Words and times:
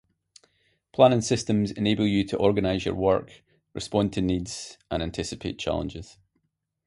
Planning 0.93 1.21
systems 1.21 1.69
enable 1.69 2.07
you 2.07 2.23
to 2.25 2.35
organize 2.37 2.85
your 2.85 2.95
work, 2.95 3.43
respond 3.75 4.11
to 4.13 4.21
needs 4.23 4.79
and 4.89 4.99
anticipate 5.03 5.59
challenges. 5.59 6.17